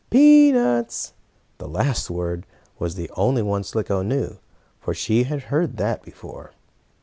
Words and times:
and 0.05 0.09
"peanuts!" 0.09 1.13
The 1.59 1.67
last 1.67 2.09
word 2.09 2.47
was 2.79 2.95
the 2.95 3.11
only 3.15 3.43
one 3.43 3.63
Slicko 3.63 4.01
knew, 4.01 4.39
for 4.79 4.95
she 4.95 5.25
had 5.25 5.43
heard 5.53 5.77
that 5.77 6.01
before. 6.01 6.53